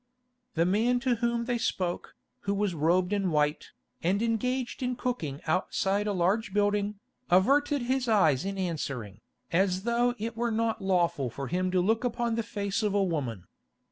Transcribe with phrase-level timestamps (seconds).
[0.55, 2.15] The man to whom they spoke,
[2.49, 3.69] who was robed in white,
[4.01, 10.15] and engaged in cooking outside a large building, averted his eyes in answering, as though
[10.17, 13.43] it were not lawful for him to look upon the face of a woman.